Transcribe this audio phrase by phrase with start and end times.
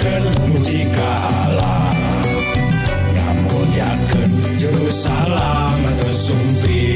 [0.00, 1.92] muliakan mujiika Allah
[3.12, 6.88] nggak muliakan Jerusalem atau sumpi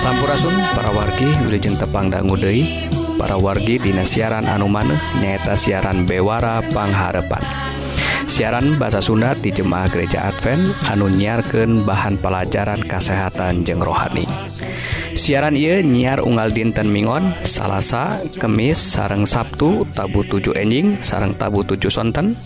[0.00, 2.88] Sampurasun para wargi Wilujeng Tepang Dangudei
[3.20, 7.67] para wargi Dina siaran anu maneh nyaeta siaran Bewara Pangharepan.
[8.38, 14.30] siaran bahasa Sunda di Jemaah Gereja Advent anu nyiarkan bahan pelajaran kesehatan jeng rohani.
[15.18, 21.66] Siaran ia nyiar unggal dinten Mingon Salasa Kemis sareng Sabtu tabu 7 enjing sareng tabu
[21.66, 22.38] 7 sonten.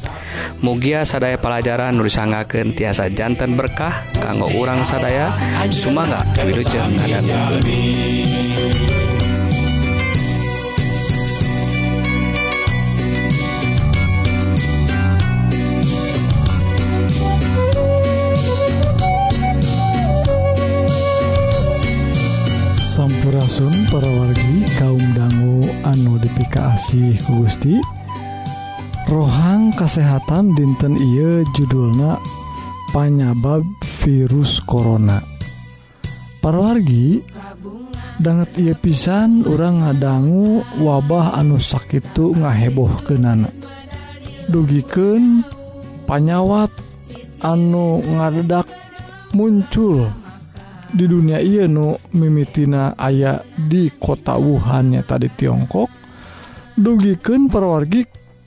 [0.65, 5.29] Mugia sadaya pelajaran nulisangaken tiasa jantan berkah kanggo urang sadaya.
[5.69, 8.92] Sumaga Wilujeng ngadangukeun
[26.53, 27.81] Kaasih Gusti.
[29.09, 32.21] Rohang kesehatan dinten Iye judulna
[32.93, 33.65] panyabab
[34.05, 35.17] virus Corona.
[36.45, 37.25] Para wargi
[38.21, 43.49] banget ia pisan orang ngadanggu wabah anu sakittu ngaheboh kenana
[44.53, 45.43] dugiken
[46.05, 46.71] panyawat
[47.41, 48.69] anu ngadedak
[49.33, 50.13] muncul
[50.93, 56.02] di dunia Ieu nu mimitina aya di kota Wuhannya tadi Tiongkok.
[56.77, 58.05] dugiken perwargi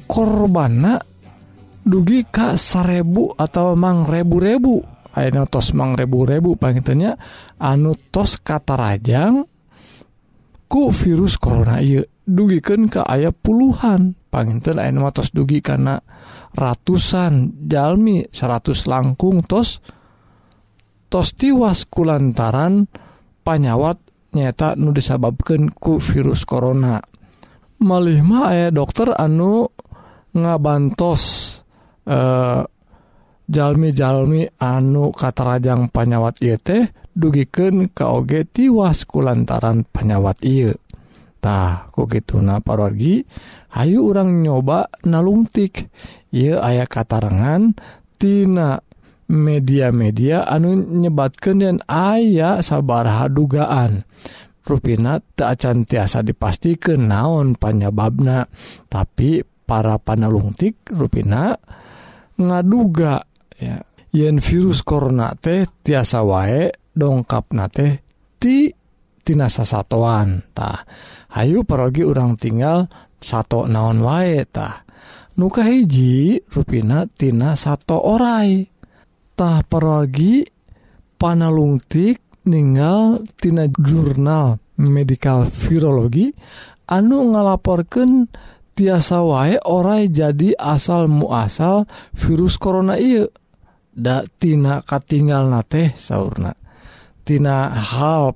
[0.09, 0.98] korbana
[1.86, 4.81] dugi Ka sarebu atau mang rebu-rebu.
[5.16, 7.16] Akhirnya tos mang rebu-rebu pangitnya
[7.62, 9.48] anu tos kata Rajang
[10.68, 15.96] ku virus corona iya dugiken ke ayah puluhan panginten ayeuna tos dugi karena
[16.52, 19.80] ratusan jalmi 100 langkung tos
[21.08, 22.92] tos tiwas kulantaran
[23.46, 23.96] panyawat
[24.36, 27.00] nyata nu disababkan ku virus corona.
[27.85, 29.69] melima aya dokter anu
[30.34, 31.23] ngabantos
[32.09, 32.66] eh
[33.46, 40.81] jalmi-jalmi anu katarajang panyawat yete dugiken KG tiwas kulantaran panyawat penyawat
[41.45, 43.22] Itah kok gitu na pargi
[43.75, 45.94] Ayu orang nyoba nalungtik.
[46.34, 48.81] Ia aya katarangantinana
[49.29, 54.07] media-media anu nyebatkan dan ayah sabar dugaan.
[54.66, 58.50] ruina tak acan tiasa dipastikan naon panyababna.
[58.90, 61.53] Tapi para panalungtik ruina
[62.36, 63.24] ngaduga
[63.56, 63.80] ya
[64.12, 68.04] yen virus korona teh tiasa wae dongkap na teh
[68.42, 68.70] ti
[69.25, 70.86] tina sasatuan tah
[71.36, 72.88] Hayu perogi orang tinggal
[73.20, 74.88] satu naon wae tah
[75.36, 78.64] nuka hiji ruina tina satu orai.
[79.36, 80.48] Tah perogi
[81.20, 86.31] panalungtik ninggal tina jurnal medical virologi
[86.89, 88.29] anu ngalaporkan
[88.75, 93.23] tiasa wae orai jadi asal muasal virus corona I
[93.95, 98.35] daktina katinggal na teh sauna.tina hal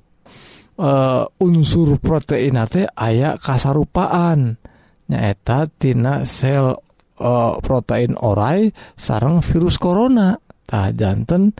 [0.80, 4.56] eh, unsur protein teh aya kasarupaan.
[5.10, 6.72] Nyaetatina sel
[7.20, 11.52] uh, protein orai sarang virus koronatah jantan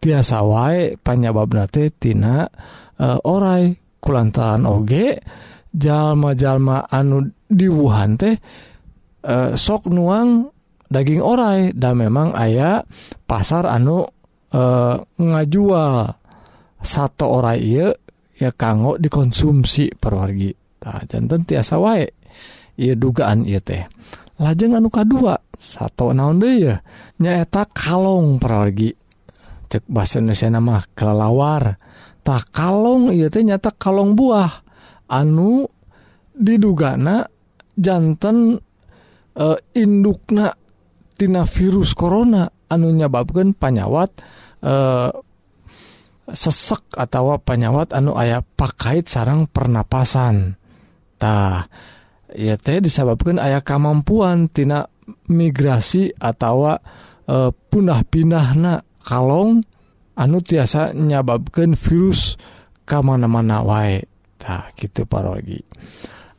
[0.00, 2.48] tiasa wae panyabab natetina
[2.96, 5.20] e, eh, orai kulantaran oge
[5.70, 8.34] jalma-jalma anu diwuhan teh
[9.22, 10.48] eh, sok nuang
[10.90, 12.82] daging orai dan memang ayah
[13.28, 14.02] pasar anu
[14.50, 16.18] eh, ngajual.
[16.80, 17.92] Satu orai ieu
[18.40, 20.48] ya kanggo dikonsumsi perwargi.
[20.80, 22.08] Tah janten tiasa wae
[22.80, 23.84] ieu dugaan ieu teh.
[24.40, 26.80] Lajeng anu kadua satu naon deui ya
[27.20, 28.96] nyaeta kalong perwargi.
[29.70, 31.78] cek bahasa Indonesia nama kelelawar.
[32.26, 34.50] Tak kalong iya teh nyata kalong buah.
[35.06, 35.64] Anu
[36.34, 37.22] didugana
[37.78, 38.58] jantan
[39.32, 39.46] e,
[39.78, 40.50] indukna
[41.14, 42.50] tina virus corona.
[42.70, 44.10] Anu nyababkan panyawat
[44.58, 44.74] e,
[46.30, 50.58] sesek atau panyawat anu ayah pakait sarang pernapasan.
[51.16, 51.70] Tah
[52.34, 54.82] ya teh disebabkan ayah kemampuan tina
[55.30, 56.74] migrasi atau
[57.24, 59.64] e, punah pindah na kalong
[60.16, 62.36] anu tiasa nyababkan virus
[62.84, 65.60] ke mana-mana waetah gitu parogi.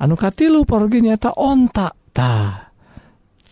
[0.02, 2.72] Anukati lu pargi nyata ontaktah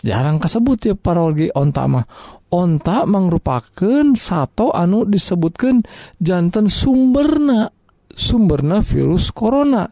[0.01, 2.06] jarang kasebut ya parogi ontak mah.
[2.50, 5.85] Ontak merupakan satu anu disebutkan
[6.17, 7.69] jantan sumberna
[8.09, 9.85] sumberna virus corona.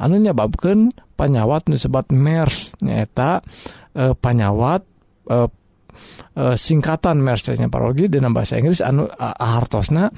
[0.00, 0.88] Anu nyababkan
[1.20, 3.44] panyawat disebat MERS nyata
[3.92, 4.80] e, eh, panyawat
[5.28, 5.36] e,
[6.34, 9.06] e, singkatan mercenya parologi dina bahasa Inggris anu
[9.38, 10.10] hartosna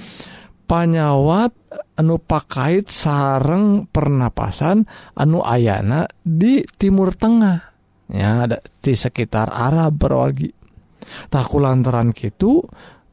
[0.67, 1.53] panyawat
[2.00, 4.88] anu pakait sareng pernapasan
[5.19, 7.59] anu ayana di Timur Tengah.
[8.12, 10.53] Ya ada di sekitar Arab parologi.
[11.29, 12.65] Taku lantaran gitu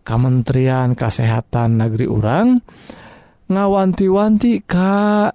[0.07, 2.57] Kementerian Kesehatan Negeri Urang
[3.49, 5.27] ngawanti-wanti ka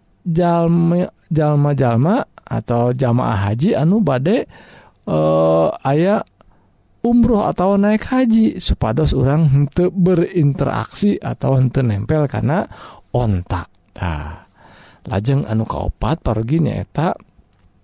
[1.29, 4.47] jalma-jalma atau jamaah haji anu bade
[5.05, 6.23] eh, ayah
[7.05, 12.65] umroh atau naik haji supados orang untuk berinteraksi atau untuk nempel karena
[13.13, 13.69] ontak
[14.01, 14.49] nah
[15.05, 17.13] lajeng anu kaopat parogi nyaeta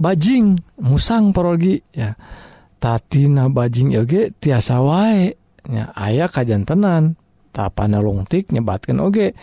[0.00, 2.16] bajing musang parogi ya.
[2.80, 5.28] Tatina bajing yoge tiasa wae
[5.68, 7.20] ya ayah kajan tenan
[7.52, 9.36] tapana lungtik nyebatkan oge.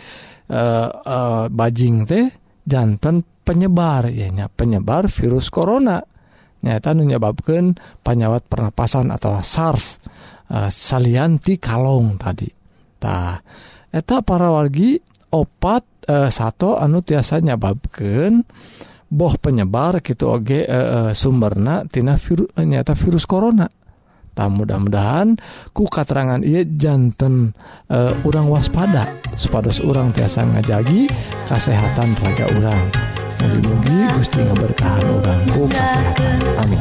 [0.48, 2.26] Eh, eh, bajing teh
[2.66, 6.02] jantan penyebar ya nya penyebar virus corona
[6.62, 10.02] nyata menyebabkan penyawat pernapasan atau SARS
[10.50, 12.50] uh, salianti kalong tadi
[12.98, 13.38] tah
[13.94, 14.98] eta para wargi
[15.30, 18.42] opat eh, uh, satu anu tiasa nyebabkan
[19.08, 23.70] boh penyebar gitu oge uh, sumberna tina viru, nyata virus corona
[24.38, 25.34] tah mudah-mudahan
[25.74, 27.50] ku katerangan iya jantan
[27.90, 31.10] uh, urang waspada supados urang tiasa ngajagi
[31.50, 33.07] kesehatan raga urang.
[33.38, 36.38] mugi-mugi Gusti ngaberkahan orangku kesehatan.
[36.58, 36.80] Amin.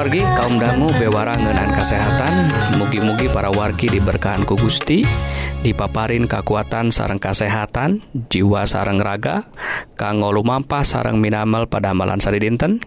[0.00, 2.32] wargi kaum dangu bewarangenan kesehatan
[2.80, 5.04] mugi-mugi para wargi diberkahan ku Gusti
[5.60, 8.00] dipaparin kekuatan sarang kesehatan
[8.32, 9.52] jiwa sarang raga
[10.00, 12.80] kanggo lumampah sarang minamal pada amalan sari dinten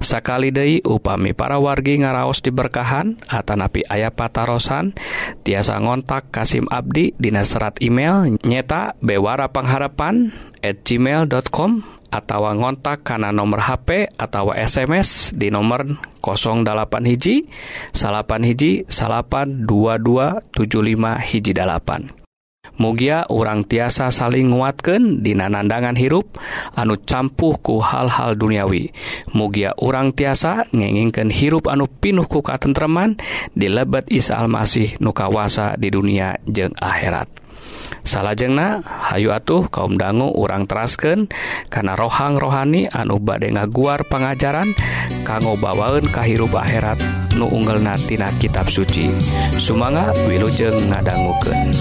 [0.00, 4.96] Sakali Dei upami para wargi ngaraos diberkahan Atanapi ayah patarosan
[5.44, 10.32] tiasa ngontak Kasim Abdi Dinas serat email nyeta bewara pengharapan
[10.64, 17.50] at gmail.com atau ngontak karena nomor HP atau SMS di nomor 08 hiji
[17.90, 20.54] salapan hiji salapan 2275
[21.26, 22.23] hiji dalapan.
[22.78, 26.36] mugia orang tiasa saling nguatkan dina nandangan hirup
[26.74, 28.90] anu campuh ku hal-hal duniawi.
[29.34, 33.18] Mugia orang tiasa ngengingkan hirup anu pinuh ku katentreman
[33.54, 37.44] di lebet Isa Almasih nukawasa di dunia jeng akhirat.
[38.04, 41.32] Salahjengna Hayu atuh kaum dangu urang terasken
[41.72, 44.76] karena rohang rohani anu bade ngaguar pengajaran
[45.24, 47.00] kanggo bawaun kahirup akhirat
[47.40, 49.08] nu unggelnatina kitab suci.
[49.56, 51.72] Sumanga wilujeng ngadangguken.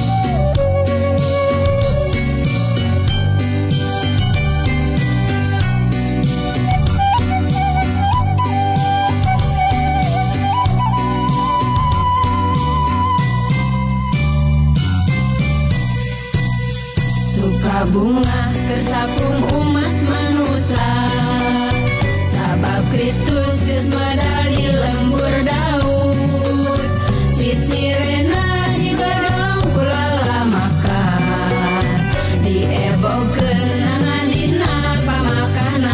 [17.91, 20.91] Bunga tersapung umat manusia.
[22.31, 26.79] Sabab Kristus geus lembur daun
[27.33, 31.97] Cicirena dibedong kulala makan
[32.45, 35.89] Diebogeun nangan dina pamakanan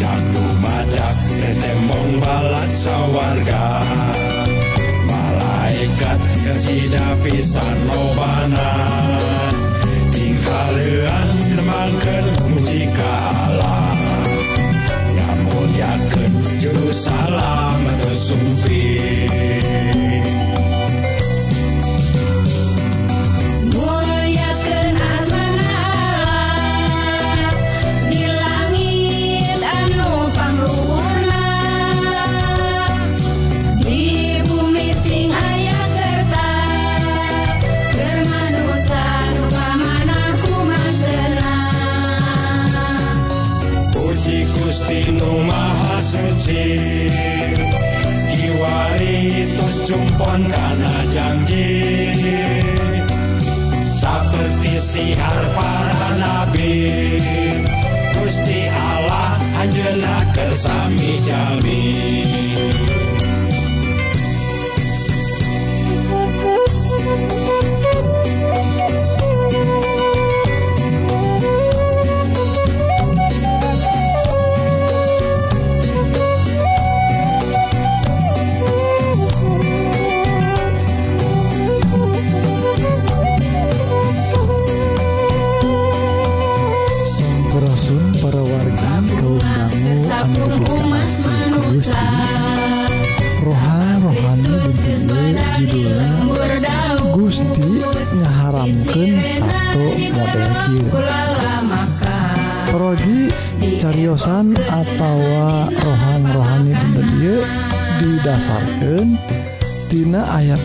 [0.00, 3.66] Jadu madak retembong balat sawarga.
[5.04, 8.68] Malaikat Kacita pisan lobana
[10.12, 13.43] Tingkah leuan nemangkeun mujikaan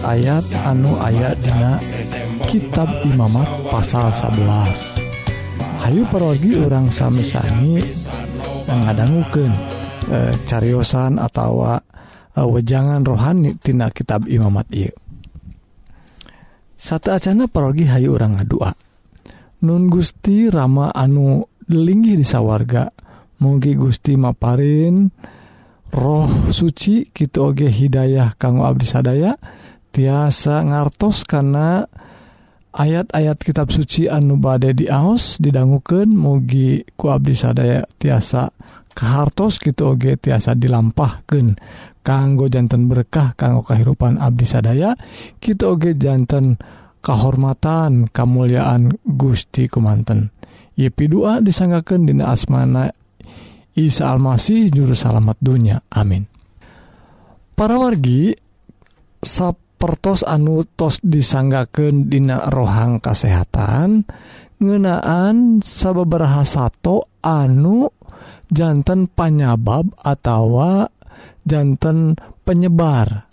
[0.09, 1.77] ayat anu aya dina
[2.49, 7.77] kitab Imamat pasal 11 Hayu parogi orang sami-sami
[8.65, 9.53] mengadangguken
[10.09, 14.89] e, cariyosan atau e, wejangan rohanitina kitab Imamat I
[16.73, 18.73] satu Acana perorgi Hayu orang ngadua
[19.61, 22.89] Nun Gusti Rama anu linggih di sawwarga
[23.45, 25.05] mugi Gusti Maparin
[25.93, 31.86] roh suci Kioge Hidayah kanggo Abdi sadaya dan tiasa ngartos karena
[32.74, 38.53] ayat-ayat kitab suci anu bade diaos didangukeun mugi ku Abdi sadaya tiasa
[38.93, 41.58] kehartos gitu oge tiasa dilampahkan
[42.05, 44.93] kanggo jantan berkah kanggo kehidupan Abdi sadaya
[45.41, 46.60] kita oge jantan
[47.00, 50.36] kehormatan kemuliaan Gusti kumanten.
[50.79, 52.91] Yepi doa disanggakeun dina asmana
[53.75, 55.79] Isa Almasih juru salamet dunya.
[55.91, 56.27] Amin.
[57.55, 58.31] Para wargi
[59.79, 64.03] pertos anu tos disanggaken dina rohang kesehatan
[64.59, 67.88] ngenaan sababaraha sato anu
[68.51, 70.91] jantan panyabab atawa
[71.48, 73.31] jantan penyebar.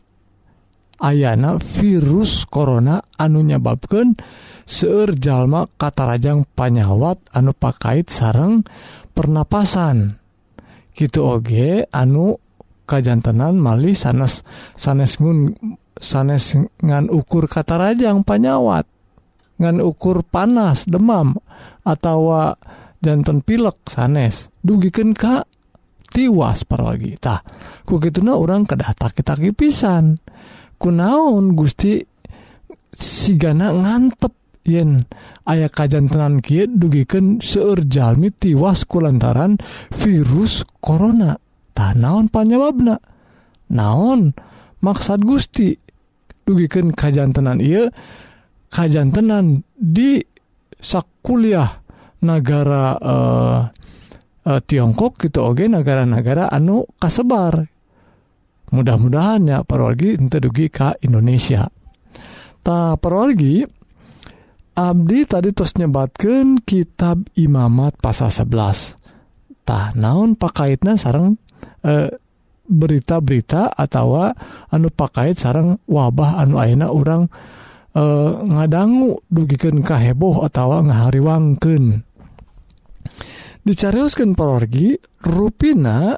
[0.97, 4.17] Ayana virus korona anu nyababkan
[4.65, 8.65] seurjallma katarajang panyawat anu pakait sarang
[9.13, 10.17] pernapasan.
[10.97, 12.41] Gitu oge anu
[12.89, 14.41] kajjantenan malih sanes
[14.73, 15.53] sanesgun
[15.97, 18.87] sanes ngan ukur kata Rajang panyawat.
[19.57, 21.37] Ngan ukur panas demam
[21.83, 22.53] atau
[23.01, 24.53] jantan pilek sanes.
[24.61, 25.45] Dugiken Ka
[26.17, 27.45] tiwas paragitah
[27.85, 30.17] ku gituna orang kedata kita pisan
[30.81, 32.01] kunaon Gusti
[32.97, 34.33] sigana ngantep
[34.65, 35.05] yen
[35.45, 39.61] ayah kajan tenan Ki dugiken seurjalmi tiwas ku lantaran
[39.93, 41.37] virus korona
[41.77, 42.97] tanaon panyawabna
[43.77, 44.33] naon
[44.81, 45.86] maksad Gusti?
[46.47, 47.91] dugikan kajjantenan ia
[48.71, 50.23] kajjantenan di
[50.79, 51.83] sakkuliah
[52.23, 53.61] negara eh,
[54.47, 57.67] eh, Tiongkok gitu Oge negara-negara anu kasebar.
[58.67, 61.67] Mudah-mudahan ya parorgi ente dugi ke Indonesia.
[62.63, 63.63] Tak parorgi
[64.77, 71.41] Abdi tadi terus nyebatkan kitab imamat pasal 11 tah naon pakaitna sarang
[71.81, 72.13] eh,
[72.67, 74.31] berita-berita atau
[74.71, 77.31] anu pakaiit sarang wabah anu aina orang
[77.95, 78.03] e,
[78.43, 82.07] ngadanggu dugiken kaheboh atau ngahariwangken
[83.67, 84.95] dicariuskan perorgi
[85.27, 86.15] ruina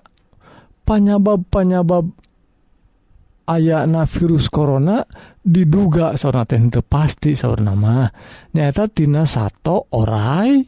[0.85, 2.29] panyabab-panyabab
[3.49, 5.01] ayana virus korona
[5.41, 8.05] diduga sauna teh pasti saur nama
[8.53, 10.61] nyata tina satu orai.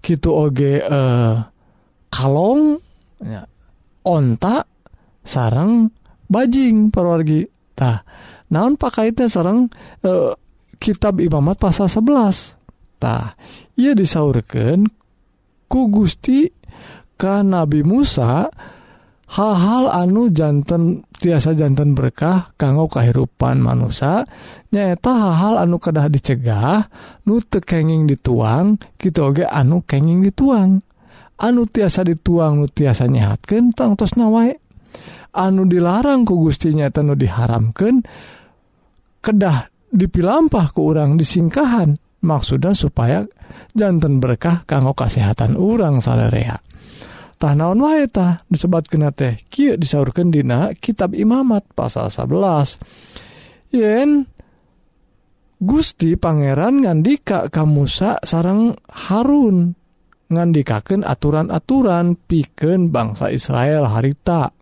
[0.00, 1.34] Gitu oge eh
[2.10, 2.80] kalong.
[3.22, 3.46] Ya.
[4.06, 4.66] ontak
[5.24, 5.92] sarang
[6.30, 8.02] bajing perwargitah
[8.50, 10.32] naon pakaitnya sarang e, eh,
[10.80, 13.36] kitab Imamat pasal 11tah
[13.76, 14.88] ia disaurkan
[15.70, 16.50] ku Gusti
[17.20, 18.48] ka Nabi Musa
[19.30, 24.26] hal-hal anu jantan tiasa jantan berkah kanggo kehidupan manusia
[24.74, 26.88] nyaeta hal-hal anu kedah dicegah
[27.28, 30.82] nu tekenging dituang gitu oge anu kenging dituang.
[31.40, 34.60] anu tiasa dituang nu tiasa nyehatkan tangtos nawae.
[35.30, 38.02] Anu dilarang ku Gustinya nu diharamkan
[39.24, 41.96] kedah dipilampah ke urang disingkahan.
[42.20, 43.24] Maksudnya supaya
[43.72, 46.04] jantan berkah kanggo kesehatan orang
[47.40, 54.28] tah naon waeta disebat kena teh kieu disaurkeun dina kitab imamat pasal 11 yen
[55.56, 59.79] Gusti Pangeran ngandika ka Musa sarang Harun.
[60.30, 64.54] ngandikaken aturan-aturan piken bangsa Israel harita.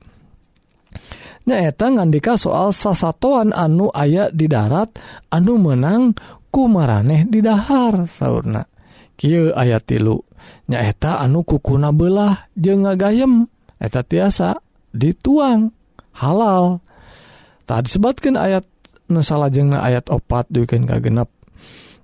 [1.48, 4.92] Nyaeta ngandika soal sasatoan anu ayat di darat
[5.32, 6.12] anu menang
[6.52, 8.64] kumaraneh di dahar sauna
[9.18, 10.20] Ky ayat tilu.
[10.68, 13.48] Nyaeta anu kukuna belah je ngagayem
[13.80, 14.60] eta tiasa
[14.92, 15.72] dituang
[16.16, 16.80] halal.
[17.68, 18.64] Tak disebatkan ayat
[19.08, 21.28] nusala jengna ayat opat duken kagenp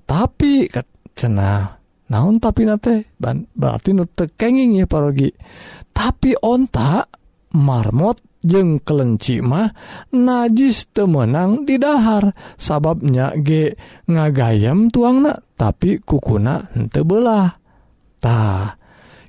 [0.04, 0.68] tapi
[1.16, 3.04] cenah naon tapi teh
[3.54, 5.30] berarti nutekenging ya parogi.
[5.94, 7.08] Tapi ontak
[7.54, 9.72] marmot jeng kelenci mah
[10.12, 13.72] najis temenang didahar sababnya ge
[14.04, 17.56] ngagayam tuangna tapi kukuna hente belah
[18.20, 18.76] tah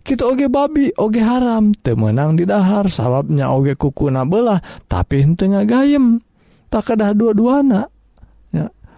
[0.04, 4.60] kita oge babi oge haram temenang didahar sababnya oge kukuna belah
[4.90, 6.20] tapi hente ngagayam
[6.68, 7.88] tak kedah dua-duana.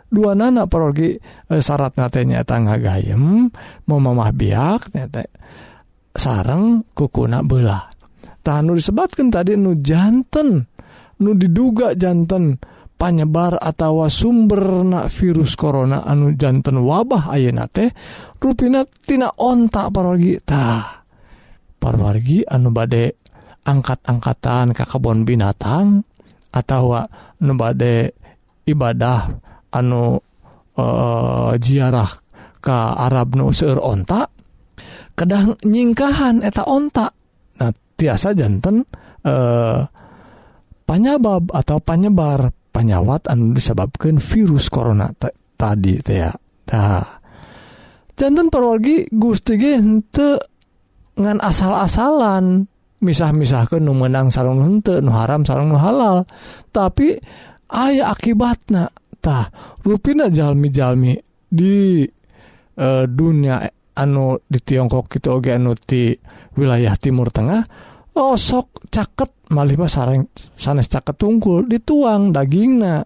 [0.08, 3.52] dua nana pergi e, eh, syarat natenya tangga gayem
[3.88, 5.28] mau mamah biak nyata
[6.16, 7.92] sarang kukuna belah
[8.42, 10.64] tahan nu disebatkan tadi nu jantan
[11.20, 12.58] nu diduga jantan
[12.98, 17.94] panyebar atau sumber na virus corona anu jantan wabah ayeuna teh
[18.42, 21.06] rupina tina ontak parogi tah.
[21.78, 23.22] Parwargi anu bade
[23.62, 26.02] angkat-angkatan ka kebon binatang
[26.50, 27.06] atau
[27.46, 28.18] nu bade
[28.66, 29.30] ibadah
[29.78, 30.18] anu
[30.78, 32.10] uh, ziarah
[32.58, 34.28] ke Arab nu seueur onta
[35.18, 37.10] kedang nyingkahan eta onta.
[37.58, 38.86] Nah tiasa jantan
[39.26, 39.82] uh, eh,
[40.86, 45.10] panyabab atau penyebar panyawat anu disebabkan virus corona
[45.58, 46.30] tadi teh ya.
[46.68, 47.02] Nah,
[48.14, 50.38] jantan perwargi gusti nte
[51.18, 52.70] ngan asal-asalan
[53.02, 56.30] misah-misah ke nu menang sarung hente nu haram sarung nu halal.
[56.70, 57.18] Tapi
[57.74, 58.94] ayah akibatnya
[59.28, 59.52] tah
[59.84, 61.20] ruina jalmi-jalmi
[61.52, 62.08] di
[62.72, 63.60] e, dunia
[64.00, 66.16] anu di Tiongkok gitu oge anu di
[66.56, 67.60] wilayah Timur Tengah
[68.16, 73.06] osok caket malih mah sareng sanes caket tungkul dituang dagingna.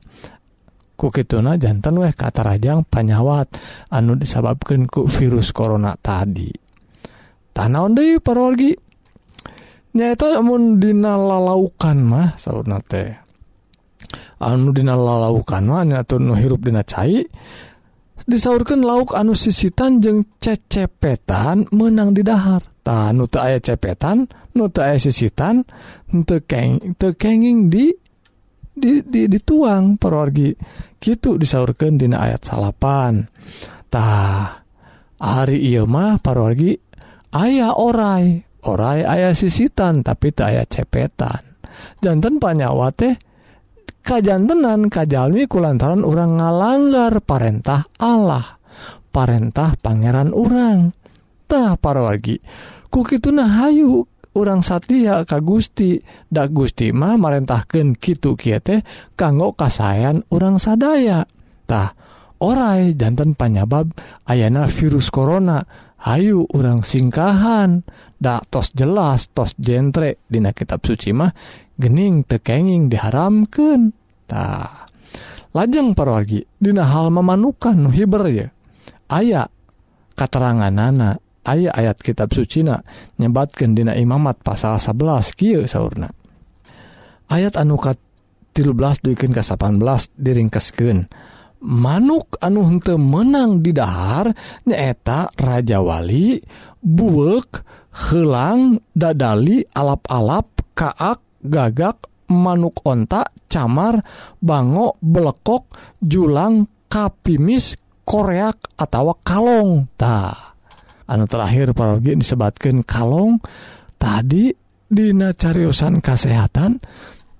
[0.96, 3.50] Ku kituna jantan weh kata rajang panyawat
[3.90, 6.54] anu disababkan ku virus corona tadi.
[7.52, 8.72] Tanaon deui parorgi
[9.98, 13.31] nyaeta lamun dina lalaukan mah saurna teh.
[14.42, 15.66] anudina lalaukan
[16.62, 17.26] dina cair
[18.26, 25.66] disaurkan lauk anu sisitan jeung cecepetan menang didahar ta nu aya cepetan nu aya sisitan
[26.26, 27.94] tekeng tekenging di
[28.72, 30.56] di, di dituang perorgi
[31.02, 33.26] gitu disaurkan dina ayat salapan.
[33.92, 34.64] Tah
[35.20, 36.78] hari iya mah parorgi
[37.36, 38.48] ayah orai.
[38.62, 41.42] Orai ayah sisitan tapi tak ayah cepetan.
[41.98, 43.18] Jantan panyawa teh
[44.02, 48.62] kajantenan kajalmi kulantaran orang ngalanggar parentah Allah
[49.12, 50.32] parentah Pangeran
[51.52, 52.40] para wargi,
[52.88, 54.08] kuki tunah Hayu
[54.40, 56.00] orang Satya Ka Gusti.
[56.32, 58.88] Dak Gusti mah merentahkan Kitu Kite
[59.20, 61.92] kanggo kasayan orang sadayatah
[62.40, 63.92] orai jantan panyabab
[64.24, 65.60] ayana virus Corona
[66.02, 67.84] Hayu orang singkahan.
[68.16, 70.24] Dak tos jelas tos jentre.
[70.26, 71.30] Dina kitab suci mah
[71.82, 74.86] gening tekenging diharamkantah
[75.58, 78.48] lajeng parwargi Dina hal memanukan nuhiber ya
[79.10, 79.50] aya
[80.14, 82.86] katerangan nana aya ayat kitab Sucina
[83.18, 86.14] nyebatkan Dina imamat pasal 11 kieu sauna
[87.34, 87.98] ayat anukat
[88.54, 89.82] 13 dukin ke 18
[90.22, 91.10] diringkesken
[91.66, 94.30] manuk anu hente menang didahar
[94.70, 96.42] nyaeta Rajawali
[96.82, 97.64] buek
[98.12, 104.00] helang dadali alap-alap kaak gagak manuk ontak camar
[104.40, 105.68] bango belekok
[106.00, 107.76] julang kapimis
[108.08, 110.32] koreak atau kalong ta.
[111.12, 113.42] Anu terakhir parogi disebatkan kalong
[114.00, 114.56] tadi
[114.88, 116.80] dina cariusan kesehatan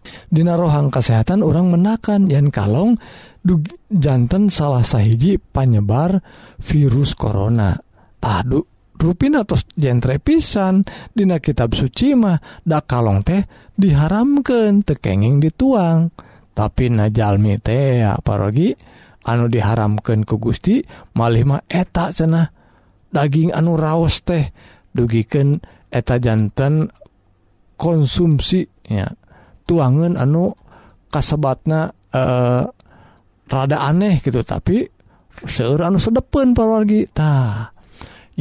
[0.02, 2.98] Dina rohang kesehatan orang menakan yang kalong
[3.46, 3.62] du
[3.92, 6.22] jantan salah sahiji panyebar
[6.58, 7.78] virus corona.
[8.22, 8.62] Tadu
[9.02, 13.42] ruina atau genre pisan Dina kitab sucimahdak kalong teh
[13.74, 16.14] diharamkan tekenging dituang.
[16.54, 18.70] Tapi najalmi teh parogi
[19.26, 20.86] anu diharamkan ku Gusti
[21.18, 22.48] malima etak cenah.
[23.12, 24.54] Daging anu raos teh
[24.94, 25.60] dugiken
[25.92, 26.88] eta jantan
[27.76, 29.12] konsumsinya
[29.68, 30.54] tuangan anu
[31.12, 32.64] kasebatna eh,
[33.52, 34.88] rada aneh gitu tapi
[35.48, 37.76] seu anu sedepen parorgitah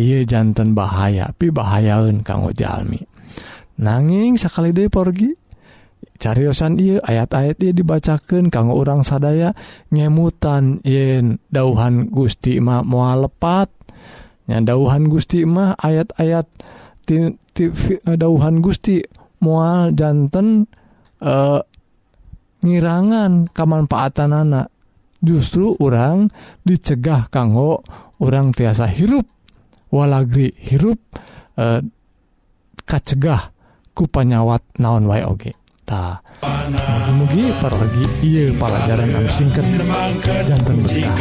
[0.01, 3.05] Iye jantan bahaya pi bahayaun kanggo jalmi
[3.77, 5.37] nanging sekali De porgi
[6.17, 9.53] cariyosan I ayat-ayat ia dibacakan kanggo orang sadaya
[9.93, 16.49] nyemutan yen dauhan Gusti mah mua lepatnya dauhan Gusti mah ayat-ayat
[18.17, 19.05] dauhan Gusti
[19.41, 20.69] mual jantan
[21.21, 21.61] eh,
[22.61, 24.69] ngirangan kemanfaatan anak
[25.21, 26.29] justru orang
[26.65, 27.85] dicegah kanggo
[28.21, 29.29] orang tiasa hirup.
[29.91, 30.99] walagri hirup
[31.59, 31.83] eh,
[32.87, 33.53] kacegah
[33.95, 35.53] ku panyawat naon wae oge.
[35.85, 39.67] Ta mugi-mugi parorgi ieu pelajaran anu singkat.
[40.47, 41.20] Jantan berkah.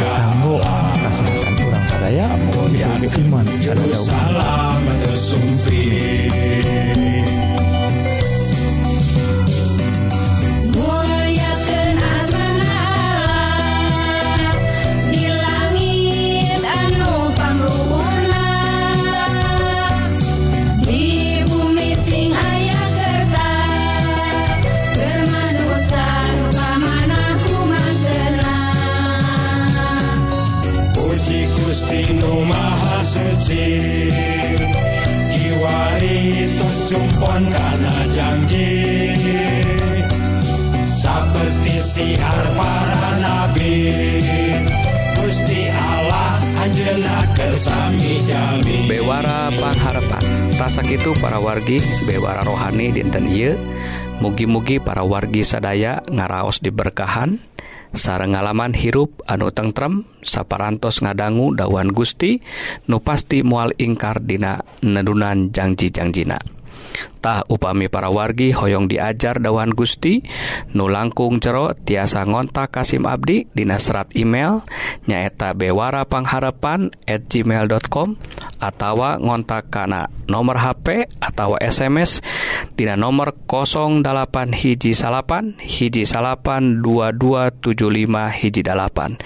[54.40, 57.36] mugi-mugi para wargi sadaya ngaraos diberkahan.
[57.92, 62.40] Sareng ngalaman hirup anu tentrem saparantos ngadanggu dawan Gusti
[62.88, 66.59] nu pasti mual ingkar dina nedunan janji-janjina
[67.20, 70.24] tah upami para wargi hoyong diajar dawan Gusti
[70.72, 74.64] nu langkung jero tiasa ngontak Kasim Abdi Dina serat email
[75.04, 78.16] nyaeta Bewara Pangharapan at gmail.com
[78.60, 82.24] atawa ngontak kana nomor HP atau SMS
[82.76, 89.18] Dina nomor 08 hiji salapan hiji salapan 2275 hiji dalapan.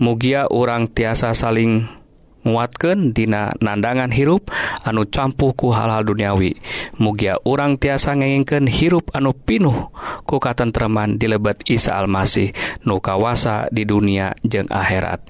[0.00, 1.99] Mugia urang tiasa saling
[2.44, 4.48] nguatken dina nandangan hirup
[4.84, 6.56] anu campuhku hal-hal duniawi.
[7.00, 9.92] Mugia urang tiasa ngengken hirup anu pinuh
[10.24, 12.52] ku katentreman di lebet Isa Almasih
[12.86, 15.20] nu kawasa di dunia jeung akhirat.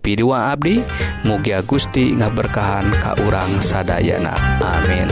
[0.00, 0.80] Pidua Abdi
[1.28, 4.32] mugia Gusti ngaberkahan ka urang sadayana.
[4.64, 5.08] Amin.